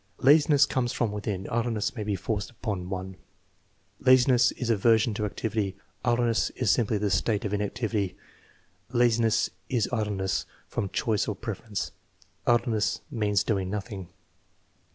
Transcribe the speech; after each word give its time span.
"Laziness 0.29 0.65
comes 0.65 0.91
from 0.91 1.11
within; 1.11 1.47
idleness 1.51 1.95
may 1.95 2.03
be 2.03 2.15
forced 2.15 2.49
upon 2.49 2.89
one." 2.89 3.17
"Laziness 3.99 4.51
is 4.53 4.71
aversion 4.71 5.13
to 5.13 5.25
activity; 5.25 5.77
idleness 6.03 6.49
is 6.55 6.71
simply 6.71 6.97
the 6.97 7.11
state 7.11 7.45
of 7.45 7.53
inactivity." 7.53 8.17
"Laziness 8.89 9.51
is 9.69 9.87
idleness 9.93 10.47
from 10.67 10.89
choice 10.89 11.27
or 11.27 11.35
pref 11.35 11.61
erence; 11.61 11.91
idleness 12.47 13.01
means 13.11 13.43
doing 13.43 13.69
nothing." 13.69 14.07